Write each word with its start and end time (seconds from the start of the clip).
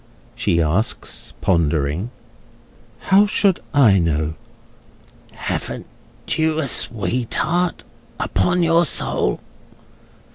she 0.33 0.59
asks, 0.59 1.35
pondering. 1.41 2.09
"How 3.01 3.27
should 3.27 3.59
I 3.71 3.99
know?" 3.99 4.33
"Haven't 5.33 5.85
you 6.39 6.57
a 6.57 6.65
sweetheart, 6.65 7.83
upon 8.19 8.63
your 8.63 8.83
soul?" 8.83 9.41